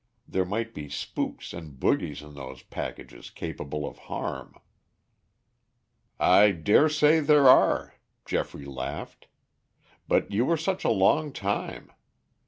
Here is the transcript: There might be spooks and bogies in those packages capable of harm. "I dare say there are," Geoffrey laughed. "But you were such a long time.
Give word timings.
There 0.27 0.45
might 0.45 0.73
be 0.73 0.89
spooks 0.89 1.53
and 1.53 1.79
bogies 1.79 2.23
in 2.23 2.33
those 2.33 2.63
packages 2.63 3.29
capable 3.29 3.85
of 3.85 3.99
harm. 4.09 4.55
"I 6.19 6.49
dare 6.53 6.89
say 6.89 7.19
there 7.19 7.47
are," 7.47 7.93
Geoffrey 8.25 8.65
laughed. 8.65 9.27
"But 10.07 10.31
you 10.31 10.43
were 10.43 10.57
such 10.57 10.83
a 10.83 10.89
long 10.89 11.31
time. 11.31 11.91